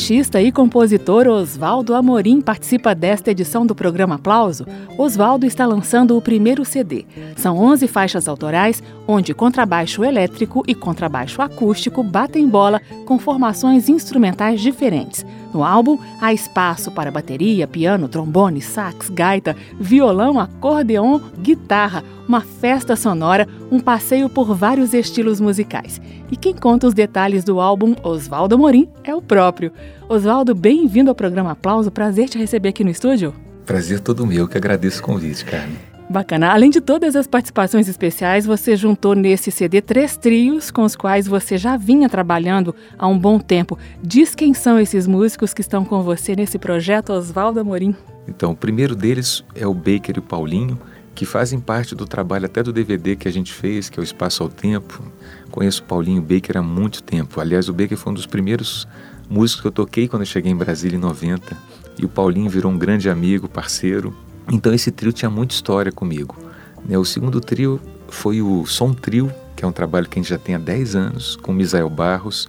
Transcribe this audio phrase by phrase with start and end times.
[0.00, 4.66] Contrabaixista e compositor Oswaldo Amorim participa desta edição do programa Aplauso.
[4.96, 7.04] Oswaldo está lançando o primeiro CD.
[7.36, 14.62] São 11 faixas autorais, onde contrabaixo elétrico e contrabaixo acústico batem bola com formações instrumentais
[14.62, 15.24] diferentes.
[15.52, 22.94] No álbum, há espaço para bateria, piano, trombone, sax, gaita, violão, acordeon, guitarra, uma festa
[22.94, 26.00] sonora, um passeio por vários estilos musicais.
[26.30, 29.72] E quem conta os detalhes do álbum Oswaldo Amorim é o próprio.
[30.08, 31.90] Oswaldo, bem-vindo ao programa Aplauso.
[31.90, 33.34] Prazer te receber aqui no estúdio.
[33.66, 35.89] Prazer todo meu, que agradeço o convite, Carmen.
[36.10, 36.50] Bacana.
[36.50, 41.28] Além de todas as participações especiais, você juntou nesse CD três trios com os quais
[41.28, 43.78] você já vinha trabalhando há um bom tempo.
[44.02, 47.94] Diz quem são esses músicos que estão com você nesse projeto Oswaldo Amorim.
[48.26, 50.76] Então, o primeiro deles é o Baker e o Paulinho,
[51.14, 54.04] que fazem parte do trabalho até do DVD que a gente fez, que é o
[54.04, 55.04] Espaço ao Tempo.
[55.48, 57.40] Conheço o Paulinho Baker há muito tempo.
[57.40, 58.84] Aliás, o Baker foi um dos primeiros
[59.28, 61.56] músicos que eu toquei quando eu cheguei em Brasília em 90.
[61.96, 64.12] E o Paulinho virou um grande amigo, parceiro.
[64.50, 66.36] Então esse trio tinha muita história comigo.
[66.84, 70.30] Né, o segundo trio foi o Som Trio, que é um trabalho que a gente
[70.30, 72.48] já tem há 10 anos, com o Misael Barros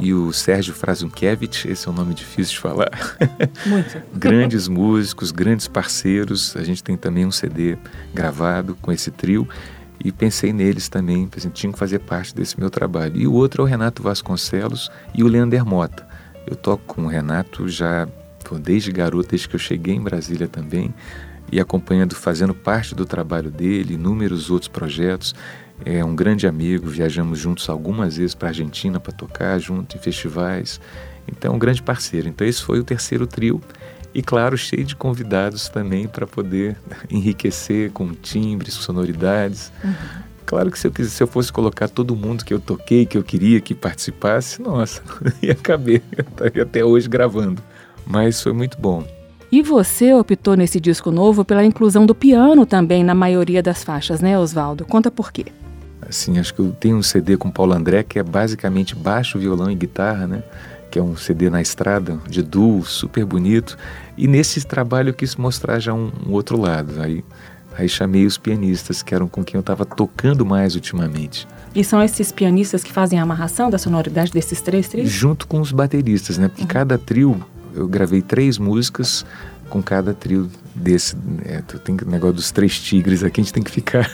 [0.00, 2.90] e o Sérgio Frazunkiewicz, esse é um nome difícil de falar.
[3.66, 4.00] Muito.
[4.14, 6.56] grandes músicos, grandes parceiros.
[6.56, 7.76] A gente tem também um CD
[8.14, 9.48] gravado com esse trio
[10.04, 13.16] e pensei neles também, pensei, tinha que fazer parte desse meu trabalho.
[13.16, 16.06] E o outro é o Renato Vasconcelos e o Leander Mota.
[16.46, 18.06] Eu toco com o Renato já
[18.62, 20.94] desde garoto, desde que eu cheguei em Brasília também,
[21.50, 25.34] e acompanhando, fazendo parte do trabalho dele, inúmeros outros projetos.
[25.84, 30.00] É um grande amigo, viajamos juntos algumas vezes para a Argentina para tocar junto em
[30.00, 30.80] festivais.
[31.26, 32.28] Então, um grande parceiro.
[32.28, 33.60] Então, esse foi o terceiro trio.
[34.14, 36.76] E, claro, cheio de convidados também para poder
[37.10, 39.70] enriquecer com timbres, sonoridades.
[39.84, 39.92] Uhum.
[40.46, 43.18] Claro que se eu, quisesse, se eu fosse colocar todo mundo que eu toquei, que
[43.18, 45.02] eu queria que participasse, nossa,
[45.42, 46.02] ia caber.
[46.16, 47.62] Eu estaria até hoje gravando.
[48.06, 49.06] Mas foi muito bom.
[49.50, 54.20] E você optou nesse disco novo pela inclusão do piano também na maioria das faixas,
[54.20, 54.84] né, Oswaldo?
[54.84, 55.46] Conta por quê.
[56.06, 59.70] Assim, acho que eu tenho um CD com Paulo André que é basicamente baixo, violão
[59.70, 60.42] e guitarra, né?
[60.90, 63.76] Que é um CD na estrada, de duo, super bonito.
[64.18, 67.00] E nesse trabalho eu quis mostrar já um, um outro lado.
[67.00, 67.24] Aí,
[67.76, 71.48] aí chamei os pianistas, que eram com quem eu estava tocando mais ultimamente.
[71.74, 75.08] E são esses pianistas que fazem a amarração da sonoridade desses três trios?
[75.08, 76.48] Junto com os bateristas, né?
[76.48, 76.68] Porque uhum.
[76.68, 77.42] cada trio
[77.78, 79.24] eu gravei três músicas
[79.68, 81.16] com cada trio desse.
[81.44, 84.10] É, tem o negócio dos três tigres aqui, a gente tem que ficar.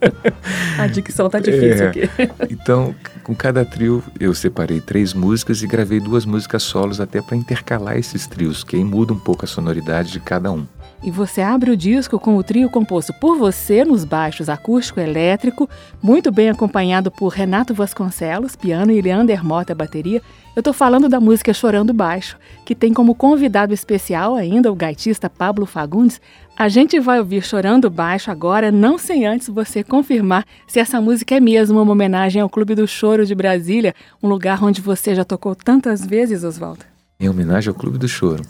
[0.78, 2.10] a dicção tá difícil é, aqui.
[2.50, 7.36] então, com cada trio, eu separei três músicas e gravei duas músicas solos até para
[7.36, 10.66] intercalar esses trios, que aí muda um pouco a sonoridade de cada um.
[11.02, 15.68] E você abre o disco com o trio composto por você nos baixos acústico elétrico,
[16.02, 20.20] muito bem acompanhado por Renato Vasconcelos, piano, e Leander Mota, bateria.
[20.54, 25.30] Eu estou falando da música Chorando Baixo, que tem como convidado especial ainda o gaitista
[25.30, 26.20] Pablo Fagundes.
[26.54, 31.34] A gente vai ouvir Chorando Baixo agora, não sem antes você confirmar se essa música
[31.34, 35.24] é mesmo uma homenagem ao Clube do Choro de Brasília, um lugar onde você já
[35.24, 36.84] tocou tantas vezes, Oswaldo.
[37.18, 38.42] Em homenagem ao Clube do Choro.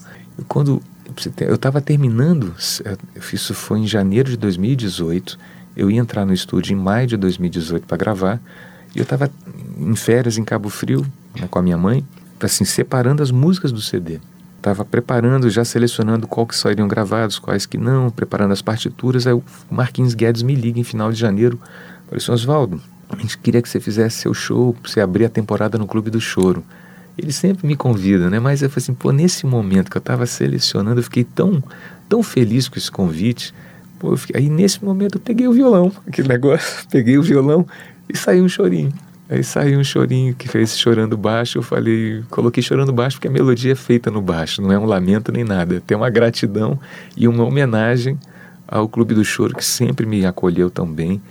[0.48, 0.82] Quando
[1.40, 2.54] eu estava terminando,
[3.32, 5.38] isso foi em janeiro de 2018.
[5.76, 8.40] Eu ia entrar no estúdio em maio de 2018 para gravar.
[8.94, 9.30] E eu estava
[9.78, 11.06] em férias em Cabo Frio
[11.38, 12.04] né, com a minha mãe,
[12.40, 14.18] assim, separando as músicas do CD.
[14.56, 19.26] Estava preparando, já selecionando qual que seriam gravados, quais que não, preparando as partituras.
[19.26, 21.58] Aí o Marquinhos Guedes me liga em final de janeiro.
[22.06, 25.78] Falei assim, Oswaldo, a gente queria que você fizesse seu show, você abrir a temporada
[25.78, 26.64] no Clube do Choro
[27.16, 28.38] ele sempre me convida, né?
[28.38, 31.62] Mas eu falei assim, pô, nesse momento que eu estava selecionando, eu fiquei tão,
[32.08, 33.54] tão feliz com esse convite.
[33.98, 37.66] Pô, fiquei, aí nesse momento eu peguei o violão, aquele negócio, peguei o violão
[38.08, 38.92] e saiu um chorinho.
[39.28, 41.58] Aí saiu um chorinho que fez chorando baixo.
[41.58, 44.84] Eu falei, coloquei chorando baixo porque a melodia é feita no baixo, não é um
[44.84, 45.80] lamento nem nada.
[45.86, 46.76] Tem uma gratidão
[47.16, 48.18] e uma homenagem
[48.66, 51.22] ao Clube do Choro que sempre me acolheu tão bem.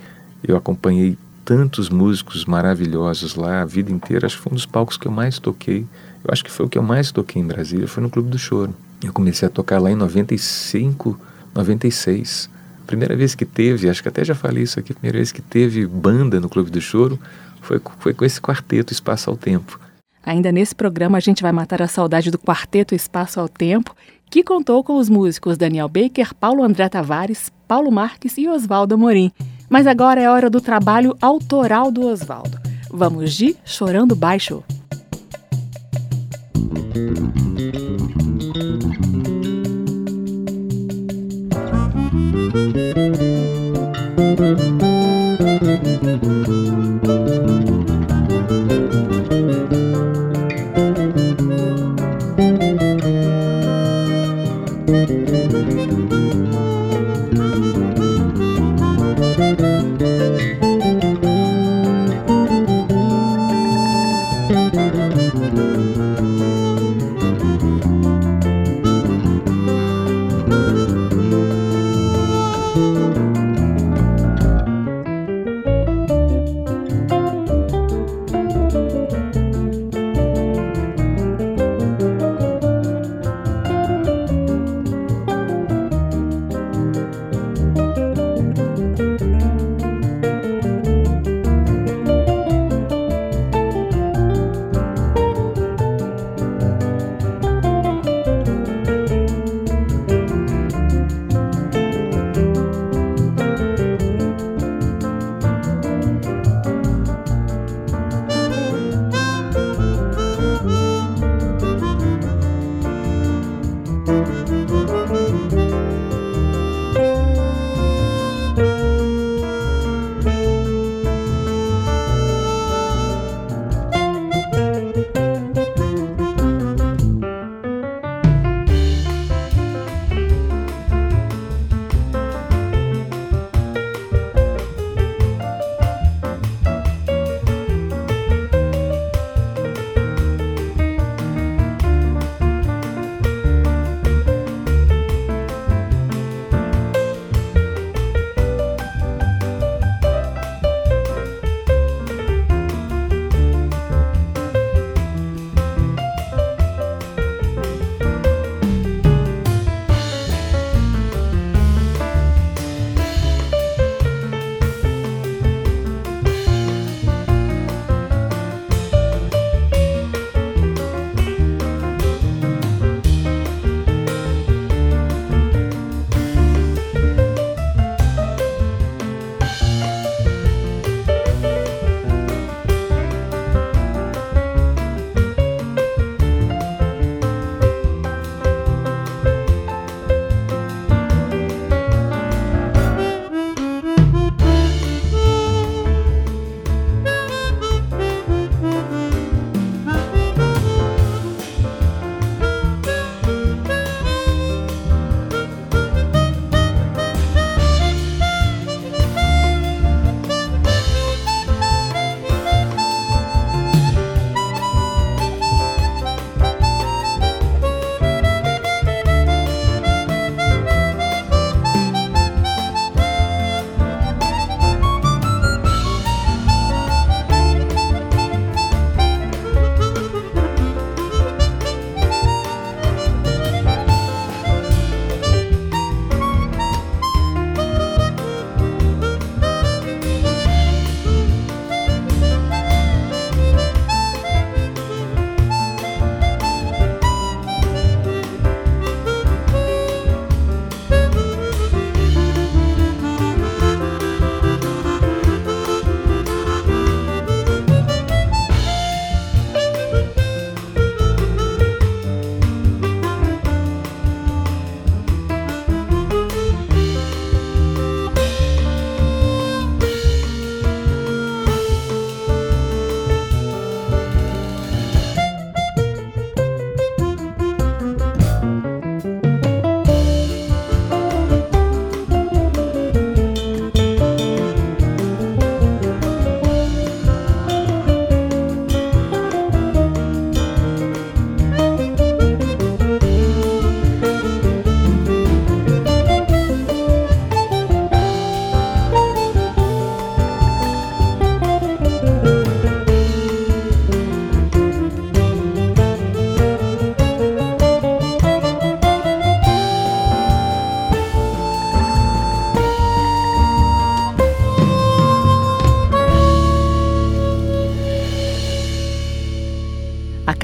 [0.42, 4.26] Eu acompanhei tantos músicos maravilhosos lá a vida inteira.
[4.26, 5.86] Acho que foi um dos palcos que eu mais toquei.
[6.24, 8.38] Eu acho que foi o que eu mais toquei em Brasília, foi no Clube do
[8.38, 8.74] Choro.
[9.02, 11.18] Eu comecei a tocar lá em 95,
[11.54, 12.50] 96.
[12.86, 15.86] Primeira vez que teve, acho que até já falei isso aqui, primeira vez que teve
[15.86, 17.18] banda no Clube do Choro
[17.60, 19.78] foi, foi com esse quarteto Espaço ao Tempo.
[20.24, 23.94] Ainda nesse programa, a gente vai matar a saudade do quarteto Espaço ao Tempo,
[24.28, 29.32] que contou com os músicos Daniel Baker, Paulo André Tavares, Paulo Marques e Oswaldo Amorim.
[29.70, 32.58] Mas agora é hora do trabalho autoral do Oswaldo.
[32.90, 34.64] Vamos de Chorando Baixo.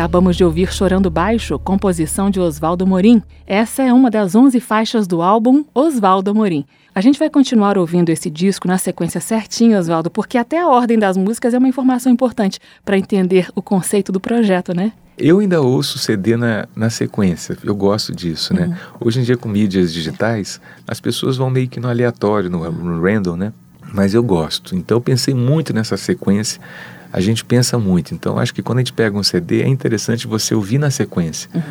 [0.07, 3.21] Acabamos de ouvir Chorando Baixo, composição de Oswaldo Morim.
[3.45, 6.65] Essa é uma das 11 faixas do álbum Oswaldo Morim.
[6.95, 10.97] A gente vai continuar ouvindo esse disco na sequência certinha, Oswaldo, porque até a ordem
[10.97, 14.93] das músicas é uma informação importante para entender o conceito do projeto, né?
[15.19, 18.67] Eu ainda ouço CD na, na sequência, eu gosto disso, né?
[18.67, 19.09] Uhum.
[19.09, 23.03] Hoje em dia, com mídias digitais, as pessoas vão meio que no aleatório, no, no
[23.03, 23.53] random, né?
[23.93, 24.77] Mas eu gosto.
[24.77, 26.61] Então, eu pensei muito nessa sequência.
[27.17, 28.15] A gente pensa muito.
[28.15, 31.49] Então, acho que quando a gente pega um CD, é interessante você ouvir na sequência.
[31.55, 31.63] Uhum.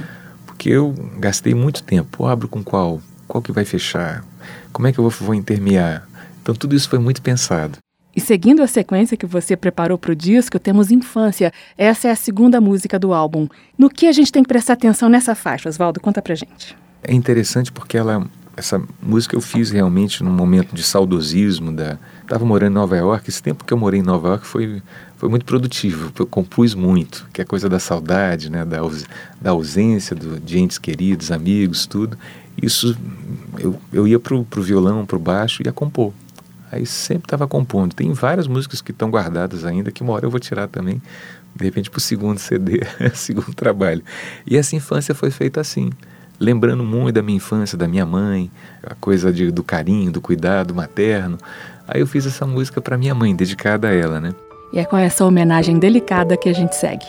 [0.47, 2.23] Porque eu gastei muito tempo.
[2.23, 2.99] Eu abro com qual?
[3.27, 4.25] Qual que vai fechar?
[4.73, 6.07] Como é que eu vou, vou intermear?
[6.41, 7.77] Então tudo isso foi muito pensado.
[8.15, 11.53] E seguindo a sequência que você preparou para o disco, temos Infância.
[11.77, 13.47] Essa é a segunda música do álbum.
[13.77, 15.99] No que a gente tem que prestar atenção nessa faixa, Oswaldo?
[15.99, 16.75] Conta pra gente.
[17.03, 18.25] É interessante porque ela,
[18.57, 21.71] essa música eu fiz realmente num momento de saudosismo.
[21.71, 23.29] Da, estava morando em Nova York.
[23.29, 24.81] Esse tempo que eu morei em Nova York foi,
[25.17, 26.11] foi muito produtivo.
[26.17, 28.63] Eu compus muito, que é coisa da saudade, né?
[28.63, 28.79] da,
[29.41, 32.17] da ausência do, de entes queridos, amigos, tudo
[32.61, 32.97] isso
[33.59, 36.13] eu, eu ia pro, pro violão, pro baixo e ia compor.
[36.71, 37.93] Aí sempre estava compondo.
[37.93, 41.01] Tem várias músicas que estão guardadas ainda, que uma hora eu vou tirar também,
[41.55, 42.81] de repente pro segundo CD,
[43.13, 44.03] segundo trabalho.
[44.45, 45.89] E essa infância foi feita assim,
[46.39, 48.49] lembrando muito da minha infância, da minha mãe,
[48.83, 51.37] a coisa de, do carinho, do cuidado materno.
[51.87, 54.33] Aí eu fiz essa música para minha mãe, dedicada a ela, né?
[54.73, 57.05] E é com essa homenagem delicada que a gente segue.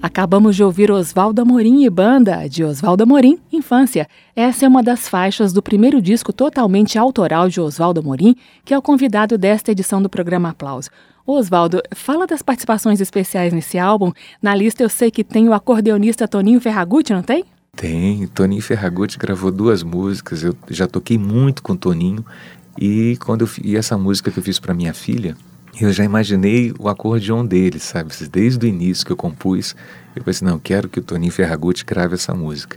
[0.00, 4.06] Acabamos de ouvir Oswaldo Amorim e Banda, de Oswaldo Amorim, Infância.
[4.34, 8.78] Essa é uma das faixas do primeiro disco totalmente autoral de Oswaldo Amorim, que é
[8.78, 10.88] o convidado desta edição do programa Aplauso.
[11.26, 14.12] Oswaldo, fala das participações especiais nesse álbum.
[14.40, 17.44] Na lista eu sei que tem o acordeonista Toninho Ferragutti, não tem?
[17.74, 22.24] Tem, Toninho Ferragutti gravou duas músicas, eu já toquei muito com Toninho
[22.80, 25.36] e quando eu, e essa música que eu fiz para minha filha,
[25.80, 28.12] eu já imaginei o acordeon dele, sabe?
[28.30, 29.76] Desde o início que eu compus,
[30.14, 32.76] eu pensei, não, quero que o Toninho Ferragutti grave essa música.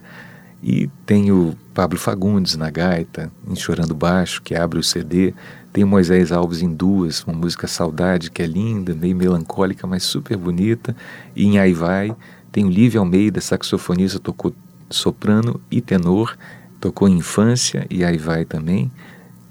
[0.64, 5.34] E tem o Pablo Fagundes na gaita, em Chorando Baixo, que abre o CD.
[5.74, 10.38] Tem Moisés Alves em duas, uma música Saudade, que é linda, meio melancólica, mas super
[10.38, 10.96] bonita.
[11.36, 12.16] E em Aí Vai,
[12.52, 14.54] tem o Lívia Almeida, saxofonista, tocou
[14.90, 16.38] soprano e tenor,
[16.80, 18.92] tocou Infância e Aí Vai também.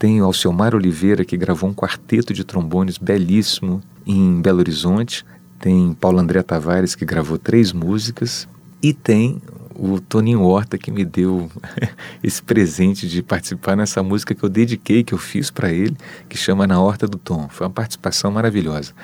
[0.00, 5.26] Tem o Alcemar Oliveira, que gravou um quarteto de trombones belíssimo em Belo Horizonte.
[5.58, 8.48] Tem Paulo André Tavares, que gravou três músicas.
[8.82, 9.42] E tem
[9.74, 11.50] o Toninho Horta, que me deu
[12.24, 15.94] esse presente de participar nessa música que eu dediquei, que eu fiz para ele,
[16.30, 17.46] que chama Na Horta do Tom.
[17.50, 18.94] Foi uma participação maravilhosa.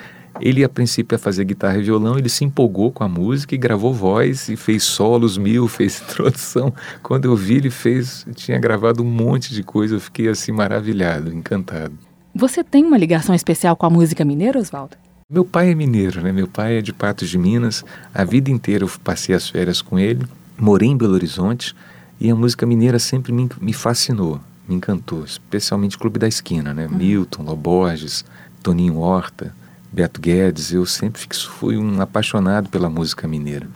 [0.41, 3.57] Ele, a princípio, ia fazer guitarra e violão, ele se empolgou com a música e
[3.57, 6.73] gravou voz e fez solos mil, fez introdução.
[7.01, 11.33] Quando eu vi, ele fez, tinha gravado um monte de coisa, eu fiquei assim maravilhado,
[11.33, 11.97] encantado.
[12.33, 14.95] Você tem uma ligação especial com a música mineira, Oswaldo?
[15.29, 16.31] Meu pai é mineiro, né?
[16.31, 17.83] Meu pai é de Patos de Minas.
[18.13, 20.25] A vida inteira eu passei as férias com ele,
[20.57, 21.75] morei em Belo Horizonte
[22.19, 26.87] e a música mineira sempre me, me fascinou, me encantou, especialmente Clube da Esquina, né?
[26.87, 26.97] Uhum.
[26.97, 28.23] Milton, Loborges,
[28.63, 29.53] Toninho Horta.
[29.97, 31.25] Beto Guedes, eu sempre
[31.57, 33.67] fui um apaixonado pela música mineira.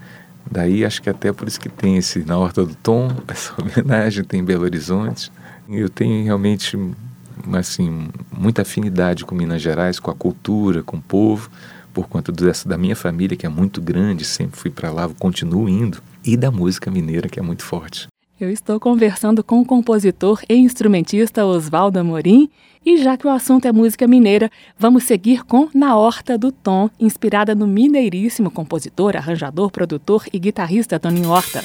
[0.52, 4.24] Daí acho que até por isso que tem esse Na Horta do Tom, essa homenagem
[4.24, 5.32] tem em Belo Horizonte.
[5.68, 6.78] Eu tenho realmente
[7.54, 11.50] assim, muita afinidade com Minas Gerais, com a cultura, com o povo,
[11.92, 15.68] por conta dessa, da minha família, que é muito grande, sempre fui para lá, continuo
[15.68, 18.11] indo, e da música mineira, que é muito forte.
[18.42, 22.50] Eu estou conversando com o compositor e instrumentista Oswaldo Amorim
[22.84, 26.90] e já que o assunto é música mineira, vamos seguir com Na Horta do Tom,
[27.00, 31.62] inspirada no mineiríssimo compositor, arranjador, produtor e guitarrista Toninho Horta.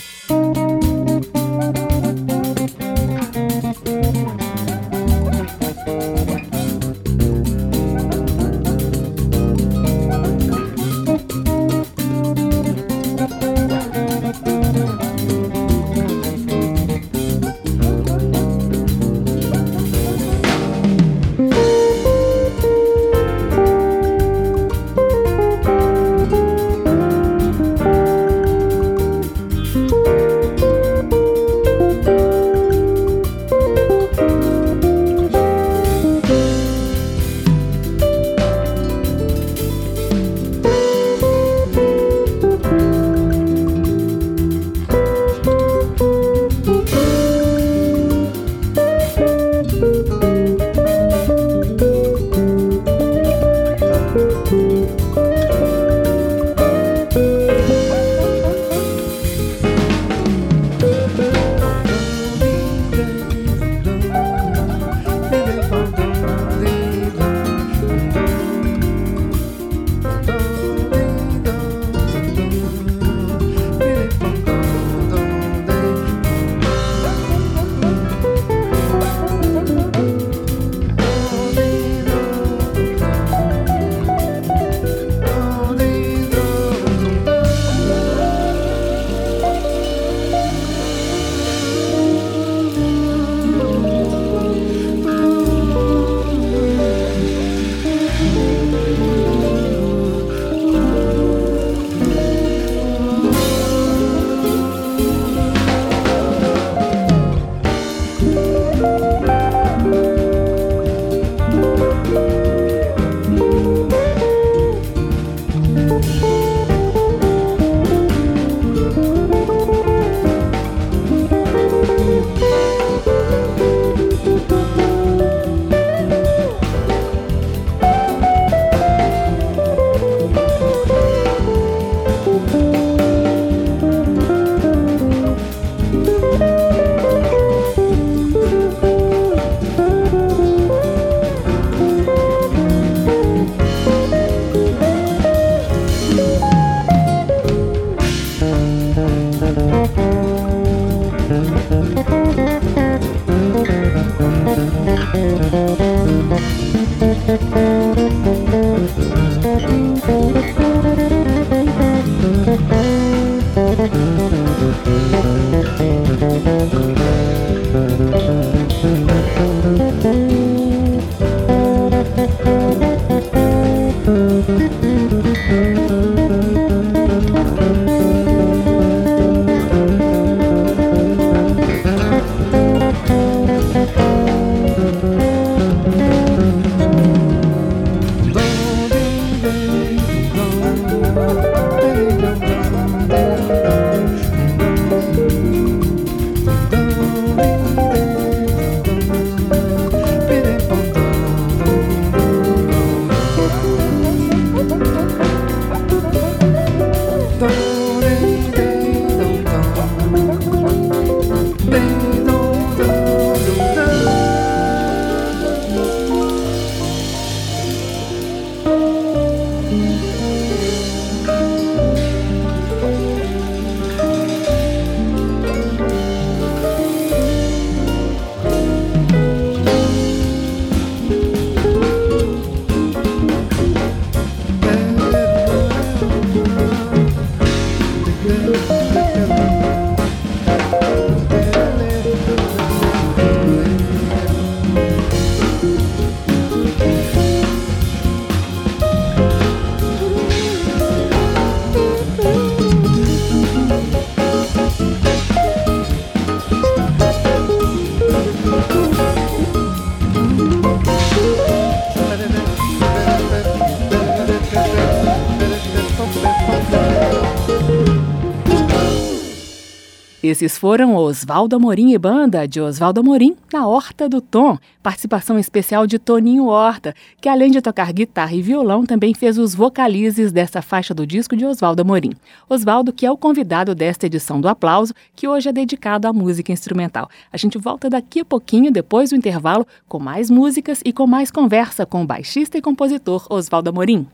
[270.27, 275.87] Esses foram Oswaldo Amorim e banda de Oswaldo Amorim na Horta do Tom, participação especial
[275.87, 280.61] de Toninho Horta, que além de tocar guitarra e violão, também fez os vocalizes dessa
[280.61, 282.11] faixa do disco de Oswaldo Amorim.
[282.49, 286.51] Oswaldo, que é o convidado desta edição do Aplauso, que hoje é dedicado à música
[286.51, 287.09] instrumental.
[287.33, 291.31] A gente volta daqui a pouquinho, depois do intervalo, com mais músicas e com mais
[291.31, 294.09] conversa com o baixista e compositor Oswaldo Amorim.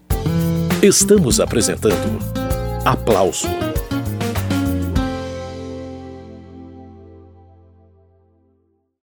[0.82, 2.18] Estamos apresentando
[2.84, 3.48] Aplauso